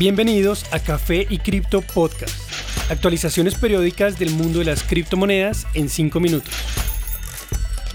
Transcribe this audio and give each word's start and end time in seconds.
Bienvenidos 0.00 0.64
a 0.72 0.78
Café 0.78 1.26
y 1.28 1.36
Cripto 1.36 1.82
Podcast, 1.82 2.34
actualizaciones 2.90 3.54
periódicas 3.54 4.18
del 4.18 4.30
mundo 4.30 4.60
de 4.60 4.64
las 4.64 4.82
criptomonedas 4.82 5.66
en 5.74 5.90
5 5.90 6.18
minutos. 6.20 6.54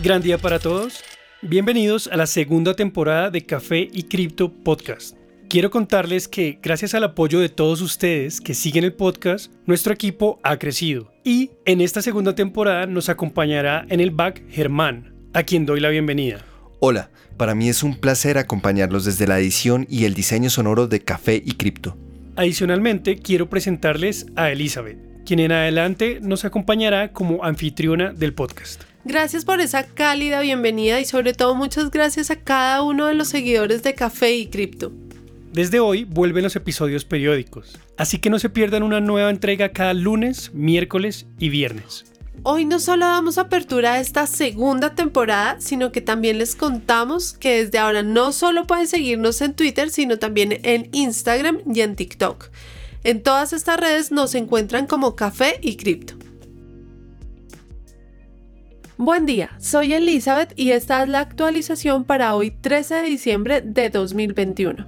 Gran 0.03 0.21
día 0.21 0.37
para 0.37 0.59
todos. 0.59 1.03
Bienvenidos 1.41 2.05
a 2.05 2.15
la 2.15 2.27
segunda 2.27 2.75
temporada 2.75 3.31
de 3.31 3.43
Café 3.43 3.89
y 3.91 4.03
Cripto 4.03 4.53
Podcast. 4.53 5.17
Quiero 5.49 5.71
contarles 5.71 6.27
que 6.27 6.59
gracias 6.61 6.93
al 6.93 7.05
apoyo 7.05 7.39
de 7.39 7.49
todos 7.49 7.81
ustedes 7.81 8.39
que 8.39 8.53
siguen 8.53 8.83
el 8.83 8.93
podcast, 8.93 9.51
nuestro 9.65 9.91
equipo 9.91 10.39
ha 10.43 10.59
crecido. 10.59 11.11
Y 11.23 11.53
en 11.65 11.81
esta 11.81 12.03
segunda 12.03 12.35
temporada 12.35 12.85
nos 12.85 13.09
acompañará 13.09 13.83
en 13.89 13.99
el 13.99 14.11
back 14.11 14.43
Germán, 14.51 15.15
a 15.33 15.41
quien 15.41 15.65
doy 15.65 15.79
la 15.79 15.89
bienvenida. 15.89 16.45
Hola, 16.87 17.09
para 17.35 17.55
mí 17.55 17.67
es 17.67 17.81
un 17.81 17.95
placer 17.95 18.37
acompañarlos 18.37 19.05
desde 19.05 19.25
la 19.25 19.39
edición 19.39 19.87
y 19.89 20.05
el 20.05 20.13
diseño 20.13 20.51
sonoro 20.51 20.85
de 20.85 20.99
Café 20.99 21.41
y 21.43 21.53
Cripto. 21.53 21.97
Adicionalmente, 22.35 23.17
quiero 23.17 23.49
presentarles 23.49 24.27
a 24.35 24.51
Elizabeth, 24.51 24.99
quien 25.25 25.39
en 25.39 25.51
adelante 25.51 26.19
nos 26.21 26.45
acompañará 26.45 27.11
como 27.11 27.43
anfitriona 27.43 28.13
del 28.13 28.35
podcast. 28.35 28.83
Gracias 29.03 29.45
por 29.45 29.61
esa 29.61 29.87
cálida 29.87 30.41
bienvenida 30.41 30.99
y 30.99 31.05
sobre 31.05 31.33
todo 31.33 31.55
muchas 31.55 31.89
gracias 31.89 32.29
a 32.29 32.35
cada 32.35 32.83
uno 32.83 33.07
de 33.07 33.15
los 33.15 33.29
seguidores 33.29 33.81
de 33.81 33.95
Café 33.95 34.35
y 34.35 34.45
Cripto. 34.45 34.91
Desde 35.53 35.79
hoy 35.79 36.03
vuelven 36.03 36.43
los 36.43 36.55
episodios 36.55 37.03
periódicos, 37.03 37.79
así 37.97 38.19
que 38.19 38.29
no 38.29 38.37
se 38.37 38.51
pierdan 38.51 38.83
una 38.83 38.99
nueva 38.99 39.31
entrega 39.31 39.69
cada 39.69 39.95
lunes, 39.95 40.53
miércoles 40.53 41.25
y 41.39 41.49
viernes. 41.49 42.05
Hoy 42.43 42.65
no 42.65 42.79
solo 42.79 43.05
damos 43.05 43.37
apertura 43.37 43.93
a 43.93 43.99
esta 43.99 44.27
segunda 44.27 44.93
temporada, 44.93 45.57
sino 45.59 45.91
que 45.91 46.01
también 46.01 46.37
les 46.37 46.55
contamos 46.55 47.33
que 47.33 47.63
desde 47.63 47.79
ahora 47.79 48.03
no 48.03 48.31
solo 48.31 48.67
pueden 48.67 48.87
seguirnos 48.87 49.41
en 49.41 49.53
Twitter, 49.53 49.89
sino 49.89 50.19
también 50.19 50.59
en 50.63 50.89
Instagram 50.91 51.59
y 51.73 51.81
en 51.81 51.95
TikTok. 51.95 52.49
En 53.03 53.23
todas 53.23 53.53
estas 53.53 53.79
redes 53.79 54.11
nos 54.11 54.35
encuentran 54.35 54.87
como 54.87 55.15
Café 55.15 55.59
y 55.61 55.77
Cripto. 55.77 56.15
Buen 58.97 59.25
día, 59.25 59.51
soy 59.59 59.93
Elizabeth 59.93 60.53
y 60.55 60.71
esta 60.71 61.03
es 61.03 61.09
la 61.09 61.19
actualización 61.19 62.05
para 62.05 62.33
hoy 62.33 62.51
13 62.51 62.95
de 62.95 63.03
diciembre 63.03 63.61
de 63.61 63.89
2021. 63.89 64.87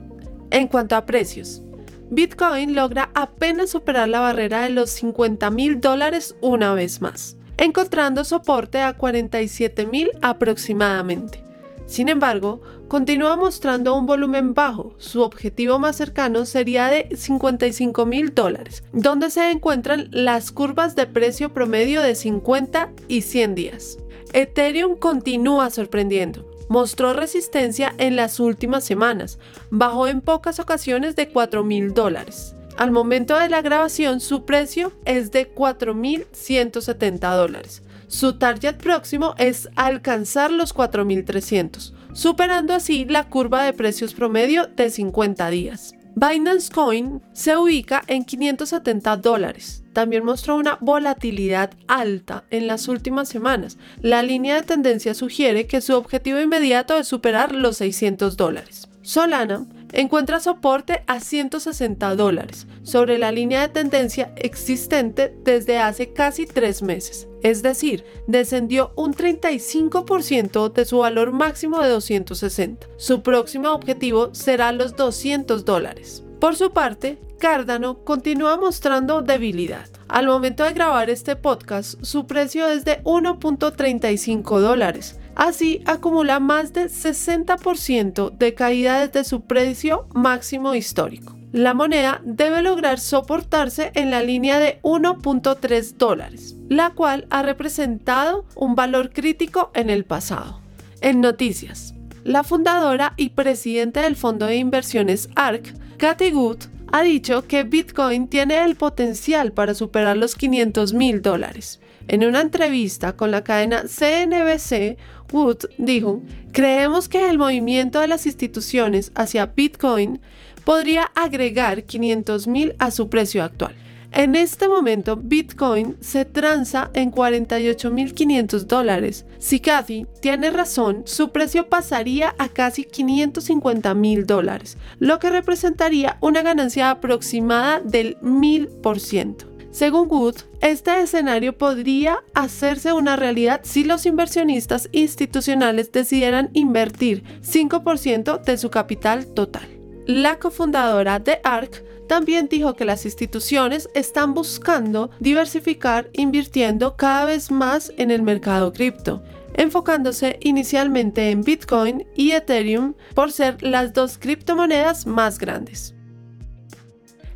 En 0.50 0.68
cuanto 0.68 0.96
a 0.96 1.06
precios, 1.06 1.62
Bitcoin 2.10 2.74
logra 2.74 3.12
apenas 3.14 3.70
superar 3.72 4.08
la 4.08 4.22
barrera 4.22 4.62
de 4.62 4.70
los 4.70 4.92
50 4.92 5.52
mil 5.52 5.82
dólares 5.82 6.36
una 6.42 6.74
vez 6.74 7.02
más, 7.02 7.37
encontrando 7.58 8.24
soporte 8.24 8.82
a 8.82 8.94
47 8.94 9.86
mil 9.86 10.12
aproximadamente. 10.22 11.44
Sin 11.86 12.10
embargo, 12.10 12.62
continúa 12.88 13.38
mostrando 13.38 13.96
un 13.96 14.06
volumen 14.06 14.54
bajo. 14.54 14.94
Su 14.98 15.22
objetivo 15.22 15.80
más 15.80 15.96
cercano 15.96 16.46
sería 16.46 16.88
de 16.88 17.16
55 17.16 18.06
mil 18.06 18.36
dólares, 18.36 18.84
donde 18.92 19.30
se 19.30 19.52
encuentran 19.52 20.10
las 20.12 20.52
curvas 20.52 20.96
de 20.96 21.08
precio 21.08 21.54
promedio 21.54 22.02
de 22.02 22.16
50 22.16 22.92
y 23.08 23.22
100 23.22 23.56
días. 23.56 23.98
Ethereum 24.34 24.98
continúa 24.98 25.70
sorprendiendo 25.70 26.58
mostró 26.70 27.14
resistencia 27.14 27.94
en 27.98 28.16
las 28.16 28.40
últimas 28.40 28.84
semanas, 28.84 29.40
bajó 29.70 30.08
en 30.08 30.22
pocas 30.22 30.60
ocasiones 30.60 31.16
de 31.16 31.30
4 31.30 31.64
mil 31.64 31.94
dólares. 31.94 32.56
Al 32.78 32.92
momento 32.92 33.38
de 33.40 33.50
la 33.50 33.64
grabación 33.64 34.20
su 34.20 34.46
precio 34.46 34.94
es 35.04 35.32
de 35.32 35.52
4.170 35.52 37.36
dólares. 37.36 37.82
Su 38.08 38.38
target 38.38 38.76
próximo 38.78 39.34
es 39.40 39.68
alcanzar 39.76 40.52
los 40.52 40.76
4.300, 40.76 41.94
superando 42.14 42.76
así 42.76 43.06
la 43.06 43.30
curva 43.30 43.64
de 43.64 43.74
precios 43.74 44.14
promedio 44.14 44.68
de 44.68 44.92
50 44.92 45.50
días. 45.50 45.96
Binance 46.14 46.72
Coin 46.72 47.22
se 47.34 47.58
ubica 47.58 48.04
en 48.06 48.24
570 48.24 49.18
dólares. 49.18 49.84
También 49.94 50.24
mostró 50.24 50.56
una 50.56 50.78
volatilidad 50.80 51.72
alta 51.88 52.46
en 52.52 52.68
las 52.68 52.88
últimas 52.88 53.28
semanas. 53.28 53.80
La 54.02 54.22
línea 54.22 54.56
de 54.56 54.64
tendencia 54.64 55.16
sugiere 55.16 55.66
que 55.66 55.82
su 55.82 55.96
objetivo 55.96 56.40
inmediato 56.40 56.96
es 56.98 57.08
superar 57.08 57.56
los 57.56 57.78
600 57.78 58.38
dólares. 58.38 58.88
Solana 59.02 59.66
encuentra 59.94 60.40
soporte 60.40 61.04
a 61.08 61.20
160 61.20 62.16
dólares 62.16 62.68
sobre 62.84 63.18
la 63.18 63.32
línea 63.32 63.62
de 63.62 63.70
tendencia 63.70 64.32
existente 64.36 65.36
desde 65.44 65.80
hace 65.80 66.14
casi 66.14 66.46
tres 66.46 66.82
meses. 66.82 67.28
Es 67.44 67.62
decir, 67.62 68.04
descendió 68.28 68.92
un 68.96 69.14
35% 69.14 70.72
de 70.74 70.86
su 70.86 71.00
valor 71.00 71.32
máximo 71.32 71.82
de 71.82 71.90
260. 71.90 72.88
Su 72.98 73.22
próximo 73.22 73.72
objetivo 73.72 74.34
será 74.34 74.72
los 74.72 74.96
200 74.96 75.66
dólares. 75.66 76.24
Por 76.40 76.56
su 76.56 76.72
parte, 76.72 77.20
Cardano 77.40 78.04
continúa 78.04 78.58
mostrando 78.58 79.22
debilidad. 79.22 79.88
Al 80.08 80.26
momento 80.26 80.64
de 80.64 80.74
grabar 80.74 81.10
este 81.10 81.36
podcast, 81.36 82.02
su 82.04 82.26
precio 82.26 82.68
es 82.68 82.86
de 82.86 83.04
1.35 83.04 84.60
dólares. 84.60 85.20
Así 85.38 85.82
acumula 85.86 86.42
más 86.42 86.74
de 86.74 86.88
60% 86.88 88.38
de 88.38 88.54
caída 88.54 89.08
desde 89.08 89.24
su 89.24 89.42
precio 89.42 90.08
máximo 90.14 90.76
histórico 90.76 91.38
la 91.58 91.74
moneda 91.74 92.22
debe 92.24 92.62
lograr 92.62 93.00
soportarse 93.00 93.92
en 93.96 94.12
la 94.12 94.22
línea 94.22 94.60
de 94.60 94.80
1.3 94.84 95.96
dólares, 95.98 96.56
la 96.70 96.92
cual 96.92 97.26
ha 97.30 97.42
representado 97.42 98.46
un 98.56 98.76
valor 98.76 99.12
crítico 99.12 99.72
en 99.74 99.90
el 99.90 100.04
pasado. 100.04 100.60
En 101.02 101.22
noticias, 101.22 101.94
la 102.24 102.44
fundadora 102.44 103.14
y 103.18 103.30
presidente 103.30 104.02
del 104.02 104.16
fondo 104.16 104.46
de 104.46 104.58
inversiones 104.58 105.30
ARK, 105.36 105.74
Cathy 105.98 106.32
Wood, 106.34 106.60
ha 106.92 107.02
dicho 107.02 107.48
que 107.48 107.64
Bitcoin 107.64 108.28
tiene 108.28 108.64
el 108.64 108.76
potencial 108.76 109.52
para 109.52 109.74
superar 109.74 110.18
los 110.18 110.36
500 110.36 110.94
mil 110.94 111.22
dólares. 111.22 111.80
En 112.08 112.24
una 112.24 112.42
entrevista 112.42 113.14
con 113.14 113.32
la 113.32 113.44
cadena 113.44 113.84
CNBC, 113.84 114.98
Wood 115.34 115.66
dijo, 115.78 116.22
creemos 116.54 117.10
que 117.10 117.30
el 117.30 117.38
movimiento 117.38 118.00
de 118.00 118.08
las 118.08 118.26
instituciones 118.26 119.12
hacia 119.16 119.48
Bitcoin 119.48 120.22
podría 120.64 121.12
agregar 121.16 121.86
500.000 121.86 122.76
a 122.80 122.92
su 122.92 123.10
precio 123.10 123.44
actual. 123.44 123.76
En 124.14 124.36
este 124.36 124.70
momento, 124.70 125.18
Bitcoin 125.18 125.98
se 126.00 126.24
transa 126.24 126.92
en 126.94 127.12
48.500 127.12 128.60
dólares. 128.62 129.26
Si 129.38 129.60
Cathy 129.60 130.08
tiene 130.22 130.50
razón, 130.50 131.04
su 131.06 131.32
precio 131.32 131.68
pasaría 131.68 132.34
a 132.38 132.48
casi 132.48 132.86
550.000 132.86 134.26
dólares, 134.26 134.78
lo 135.00 135.20
que 135.20 135.30
representaría 135.30 136.18
una 136.22 136.42
ganancia 136.42 136.90
aproximada 136.90 137.82
del 137.82 138.18
1000%. 138.22 139.57
Según 139.78 140.08
Wood, 140.10 140.38
este 140.60 141.00
escenario 141.02 141.56
podría 141.56 142.24
hacerse 142.34 142.94
una 142.94 143.16
realidad 143.16 143.62
si 143.64 143.84
los 143.84 144.08
inversionistas 144.08 144.90
institucionales 144.92 145.92
decidieran 145.92 146.50
invertir 146.54 147.24
5% 147.44 148.42
de 148.42 148.58
su 148.58 148.72
capital 148.72 149.28
total. 149.36 149.70
La 150.08 150.40
cofundadora 150.40 151.20
de 151.20 151.42
ARC 151.44 151.84
también 152.08 152.48
dijo 152.48 152.74
que 152.74 152.86
las 152.86 153.06
instituciones 153.06 153.88
están 153.94 154.34
buscando 154.34 155.12
diversificar 155.20 156.10
invirtiendo 156.14 156.96
cada 156.96 157.26
vez 157.26 157.52
más 157.52 157.94
en 157.98 158.10
el 158.10 158.24
mercado 158.24 158.74
cripto, 158.74 159.22
enfocándose 159.54 160.40
inicialmente 160.42 161.30
en 161.30 161.44
Bitcoin 161.44 162.08
y 162.16 162.32
Ethereum 162.32 162.96
por 163.14 163.32
ser 163.32 163.62
las 163.62 163.94
dos 163.94 164.18
criptomonedas 164.18 165.06
más 165.06 165.38
grandes. 165.38 165.94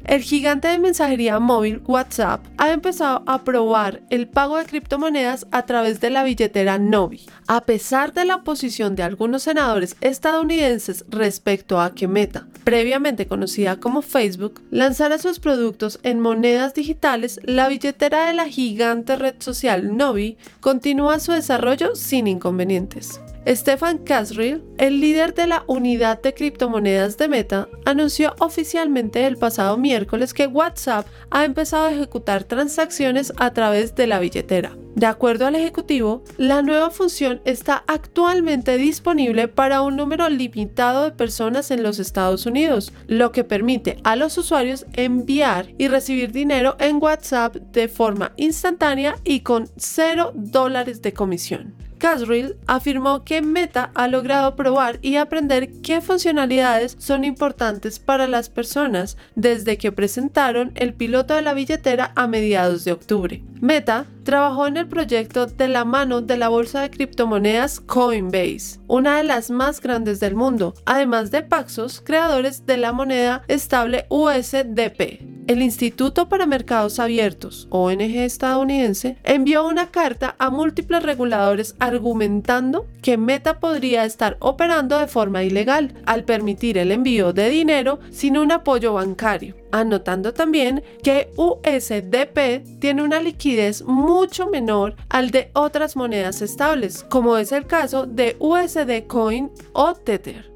El 0.05 0.23
gigante 0.23 0.67
de 0.67 0.79
mensajería 0.79 1.39
móvil 1.39 1.81
WhatsApp 1.85 2.43
ha 2.57 2.71
empezado 2.71 3.23
a 3.27 3.43
probar 3.43 4.01
el 4.09 4.27
pago 4.27 4.57
de 4.57 4.65
criptomonedas 4.65 5.45
a 5.51 5.65
través 5.65 6.01
de 6.01 6.09
la 6.09 6.23
billetera 6.23 6.79
Novi. 6.79 7.21
A 7.47 7.61
pesar 7.61 8.11
de 8.11 8.25
la 8.25 8.37
oposición 8.37 8.95
de 8.95 9.03
algunos 9.03 9.43
senadores 9.43 9.95
estadounidenses 10.01 11.05
respecto 11.09 11.79
a 11.79 11.93
que 11.93 12.07
Meta, 12.07 12.47
previamente 12.63 13.27
conocida 13.27 13.79
como 13.79 14.01
Facebook, 14.01 14.61
lanzara 14.71 15.19
sus 15.19 15.39
productos 15.39 15.99
en 16.03 16.19
monedas 16.19 16.73
digitales, 16.73 17.39
la 17.43 17.67
billetera 17.67 18.25
de 18.25 18.33
la 18.33 18.47
gigante 18.47 19.15
red 19.15 19.35
social 19.39 19.95
Novi 19.95 20.37
continúa 20.61 21.19
su 21.19 21.31
desarrollo 21.31 21.95
sin 21.95 22.27
inconvenientes. 22.27 23.21
Stefan 23.47 23.97
Casriel, 23.97 24.63
el 24.77 25.01
líder 25.01 25.33
de 25.33 25.47
la 25.47 25.63
unidad 25.65 26.21
de 26.21 26.35
criptomonedas 26.35 27.17
de 27.17 27.27
Meta, 27.27 27.67
anunció 27.85 28.35
oficialmente 28.37 29.25
el 29.25 29.35
pasado 29.35 29.77
miércoles 29.77 30.35
que 30.35 30.45
WhatsApp 30.45 31.07
ha 31.31 31.43
empezado 31.43 31.85
a 31.85 31.91
ejecutar 31.91 32.43
transacciones 32.43 33.33
a 33.37 33.51
través 33.51 33.95
de 33.95 34.05
la 34.05 34.19
billetera. 34.19 34.77
De 34.93 35.07
acuerdo 35.07 35.47
al 35.47 35.55
ejecutivo, 35.55 36.23
la 36.37 36.61
nueva 36.61 36.91
función 36.91 37.41
está 37.43 37.83
actualmente 37.87 38.77
disponible 38.77 39.47
para 39.47 39.81
un 39.81 39.95
número 39.95 40.29
limitado 40.29 41.05
de 41.05 41.11
personas 41.11 41.71
en 41.71 41.81
los 41.81 41.97
Estados 41.97 42.45
Unidos, 42.45 42.93
lo 43.07 43.31
que 43.31 43.43
permite 43.43 43.97
a 44.03 44.15
los 44.15 44.37
usuarios 44.37 44.85
enviar 44.93 45.73
y 45.79 45.87
recibir 45.87 46.31
dinero 46.31 46.75
en 46.79 47.01
WhatsApp 47.01 47.55
de 47.55 47.87
forma 47.87 48.33
instantánea 48.37 49.15
y 49.23 49.39
con 49.39 49.67
0 49.77 50.33
dólares 50.35 51.01
de 51.01 51.13
comisión. 51.13 51.90
Casrill 52.01 52.57
afirmó 52.65 53.23
que 53.23 53.43
Meta 53.43 53.91
ha 53.93 54.07
logrado 54.07 54.55
probar 54.55 54.97
y 55.03 55.17
aprender 55.17 55.71
qué 55.83 56.01
funcionalidades 56.01 56.95
son 56.97 57.23
importantes 57.23 57.99
para 57.99 58.27
las 58.27 58.49
personas 58.49 59.17
desde 59.35 59.77
que 59.77 59.91
presentaron 59.91 60.71
el 60.73 60.95
piloto 60.95 61.35
de 61.35 61.43
la 61.43 61.53
billetera 61.53 62.11
a 62.15 62.25
mediados 62.25 62.85
de 62.85 62.91
octubre. 62.91 63.43
Meta 63.61 64.07
trabajó 64.23 64.65
en 64.65 64.77
el 64.77 64.87
proyecto 64.87 65.45
de 65.45 65.67
la 65.67 65.85
mano 65.85 66.21
de 66.21 66.37
la 66.37 66.49
bolsa 66.49 66.81
de 66.81 66.89
criptomonedas 66.89 67.79
Coinbase, 67.79 68.79
una 68.87 69.17
de 69.17 69.23
las 69.23 69.51
más 69.51 69.79
grandes 69.79 70.19
del 70.19 70.33
mundo, 70.33 70.73
además 70.87 71.29
de 71.29 71.43
Paxos, 71.43 72.01
creadores 72.03 72.65
de 72.65 72.77
la 72.77 72.93
moneda 72.93 73.43
estable 73.47 74.07
USDP. 74.09 75.30
El 75.47 75.63
Instituto 75.63 76.29
para 76.29 76.45
Mercados 76.45 76.99
Abiertos, 76.99 77.67
ONG 77.71 78.17
estadounidense, 78.19 79.17
envió 79.23 79.67
una 79.67 79.89
carta 79.89 80.35
a 80.37 80.51
múltiples 80.51 81.01
reguladores 81.01 81.75
argumentando 81.79 82.85
que 83.01 83.17
Meta 83.17 83.59
podría 83.59 84.05
estar 84.05 84.37
operando 84.39 84.99
de 84.99 85.07
forma 85.07 85.43
ilegal 85.43 85.95
al 86.05 86.25
permitir 86.25 86.77
el 86.77 86.91
envío 86.91 87.33
de 87.33 87.49
dinero 87.49 87.99
sin 88.11 88.37
un 88.37 88.51
apoyo 88.51 88.93
bancario, 88.93 89.55
anotando 89.71 90.33
también 90.33 90.83
que 91.03 91.31
USDP 91.35 92.79
tiene 92.79 93.01
una 93.01 93.19
liquidez 93.19 93.83
mucho 93.83 94.47
menor 94.47 94.95
al 95.09 95.31
de 95.31 95.49
otras 95.53 95.95
monedas 95.95 96.41
estables, 96.43 97.03
como 97.09 97.37
es 97.37 97.51
el 97.51 97.65
caso 97.65 98.05
de 98.05 98.35
USD 98.39 99.07
Coin 99.07 99.49
o 99.73 99.95
Tether. 99.95 100.51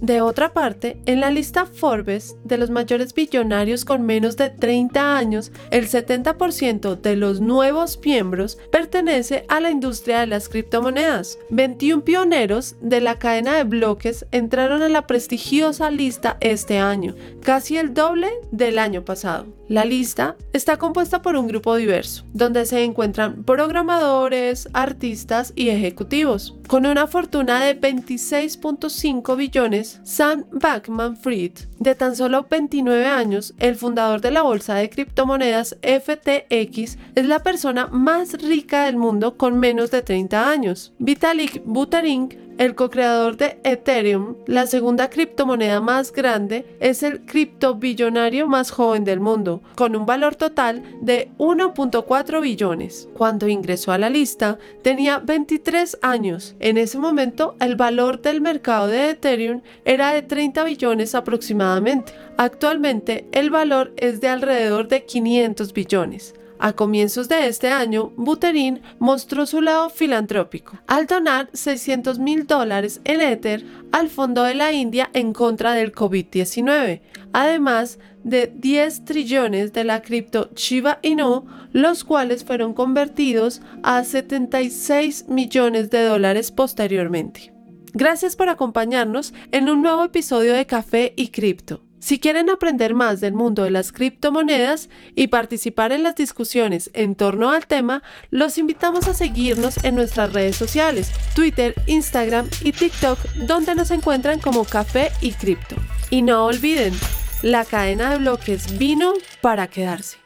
De 0.00 0.20
otra 0.20 0.52
parte, 0.52 1.00
en 1.06 1.20
la 1.20 1.30
lista 1.30 1.66
Forbes 1.66 2.36
de 2.44 2.58
los 2.58 2.70
mayores 2.70 3.14
billonarios 3.14 3.84
con 3.84 4.02
menos 4.02 4.36
de 4.36 4.50
30 4.50 5.16
años, 5.16 5.52
el 5.70 5.88
70% 5.88 7.00
de 7.00 7.16
los 7.16 7.40
nuevos 7.40 7.98
miembros 8.04 8.58
pertenece 8.70 9.44
a 9.48 9.60
la 9.60 9.70
industria 9.70 10.20
de 10.20 10.26
las 10.26 10.48
criptomonedas. 10.48 11.38
21 11.50 12.04
pioneros 12.04 12.76
de 12.80 13.00
la 13.00 13.18
cadena 13.18 13.56
de 13.56 13.64
bloques 13.64 14.26
entraron 14.32 14.82
en 14.82 14.92
la 14.92 15.06
prestigiosa 15.06 15.90
lista 15.90 16.36
este 16.40 16.78
año, 16.78 17.14
casi 17.42 17.78
el 17.78 17.94
doble 17.94 18.28
del 18.50 18.78
año 18.78 19.04
pasado. 19.04 19.46
La 19.68 19.84
lista 19.84 20.36
está 20.52 20.76
compuesta 20.76 21.22
por 21.22 21.34
un 21.34 21.48
grupo 21.48 21.74
diverso, 21.74 22.24
donde 22.32 22.66
se 22.66 22.84
encuentran 22.84 23.42
programadores, 23.42 24.68
artistas 24.72 25.52
y 25.56 25.70
ejecutivos. 25.70 26.54
Con 26.66 26.84
una 26.84 27.06
fortuna 27.06 27.64
de 27.64 27.80
26.5 27.80 29.36
billones, 29.36 30.00
Sam 30.02 30.46
Backman-Fried, 30.50 31.52
de 31.78 31.94
tan 31.94 32.16
solo 32.16 32.48
29 32.50 33.06
años, 33.06 33.54
el 33.60 33.76
fundador 33.76 34.20
de 34.20 34.32
la 34.32 34.42
bolsa 34.42 34.74
de 34.74 34.90
criptomonedas 34.90 35.76
FTX, 35.82 36.98
es 37.14 37.26
la 37.26 37.44
persona 37.44 37.86
más 37.86 38.32
rica 38.42 38.86
del 38.86 38.96
mundo 38.96 39.36
con 39.36 39.60
menos 39.60 39.92
de 39.92 40.02
30 40.02 40.50
años. 40.50 40.92
Vitalik 40.98 41.62
Buterin 41.64 42.45
el 42.58 42.74
co-creador 42.74 43.36
de 43.36 43.58
Ethereum, 43.64 44.36
la 44.46 44.66
segunda 44.66 45.10
criptomoneda 45.10 45.80
más 45.80 46.12
grande, 46.12 46.66
es 46.80 47.02
el 47.02 47.24
criptobillonario 47.26 48.48
más 48.48 48.70
joven 48.70 49.04
del 49.04 49.20
mundo, 49.20 49.62
con 49.74 49.94
un 49.96 50.06
valor 50.06 50.36
total 50.36 50.82
de 51.00 51.30
1.4 51.38 52.40
billones. 52.40 53.08
Cuando 53.14 53.48
ingresó 53.48 53.92
a 53.92 53.98
la 53.98 54.10
lista, 54.10 54.58
tenía 54.82 55.18
23 55.18 55.98
años. 56.02 56.56
En 56.60 56.78
ese 56.78 56.98
momento, 56.98 57.56
el 57.60 57.76
valor 57.76 58.22
del 58.22 58.40
mercado 58.40 58.86
de 58.86 59.10
Ethereum 59.10 59.62
era 59.84 60.12
de 60.12 60.22
30 60.22 60.64
billones 60.64 61.14
aproximadamente. 61.14 62.12
Actualmente, 62.36 63.26
el 63.32 63.50
valor 63.50 63.92
es 63.96 64.20
de 64.20 64.28
alrededor 64.28 64.88
de 64.88 65.04
500 65.04 65.72
billones. 65.72 66.34
A 66.58 66.72
comienzos 66.72 67.28
de 67.28 67.46
este 67.48 67.68
año, 67.68 68.12
Buterin 68.16 68.80
mostró 68.98 69.46
su 69.46 69.60
lado 69.60 69.90
filantrópico 69.90 70.78
al 70.86 71.06
donar 71.06 71.50
600 71.52 72.18
mil 72.18 72.46
dólares 72.46 73.00
en 73.04 73.20
Ether 73.20 73.64
al 73.92 74.08
Fondo 74.08 74.42
de 74.42 74.54
la 74.54 74.72
India 74.72 75.10
en 75.12 75.32
contra 75.32 75.74
del 75.74 75.92
COVID-19, 75.92 77.02
además 77.32 77.98
de 78.24 78.52
10 78.54 79.04
trillones 79.04 79.72
de 79.72 79.84
la 79.84 80.02
cripto 80.02 80.50
Shiba 80.54 80.98
Inu, 81.02 81.46
los 81.72 82.04
cuales 82.04 82.44
fueron 82.44 82.72
convertidos 82.72 83.60
a 83.82 84.02
76 84.02 85.28
millones 85.28 85.90
de 85.90 86.02
dólares 86.04 86.50
posteriormente. 86.50 87.52
Gracias 87.92 88.36
por 88.36 88.48
acompañarnos 88.48 89.32
en 89.52 89.70
un 89.70 89.82
nuevo 89.82 90.04
episodio 90.04 90.54
de 90.54 90.66
Café 90.66 91.14
y 91.16 91.28
Cripto. 91.28 91.85
Si 92.06 92.20
quieren 92.20 92.50
aprender 92.50 92.94
más 92.94 93.20
del 93.20 93.32
mundo 93.32 93.64
de 93.64 93.72
las 93.72 93.90
criptomonedas 93.90 94.90
y 95.16 95.26
participar 95.26 95.90
en 95.90 96.04
las 96.04 96.14
discusiones 96.14 96.88
en 96.94 97.16
torno 97.16 97.50
al 97.50 97.66
tema, 97.66 98.04
los 98.30 98.58
invitamos 98.58 99.08
a 99.08 99.12
seguirnos 99.12 99.82
en 99.82 99.96
nuestras 99.96 100.32
redes 100.32 100.54
sociales, 100.54 101.10
Twitter, 101.34 101.74
Instagram 101.88 102.48
y 102.62 102.70
TikTok, 102.70 103.18
donde 103.48 103.74
nos 103.74 103.90
encuentran 103.90 104.38
como 104.38 104.64
Café 104.64 105.10
y 105.20 105.32
Cripto. 105.32 105.74
Y 106.08 106.22
no 106.22 106.44
olviden, 106.44 106.94
la 107.42 107.64
cadena 107.64 108.12
de 108.12 108.18
bloques 108.18 108.78
vino 108.78 109.12
para 109.40 109.66
quedarse. 109.66 110.25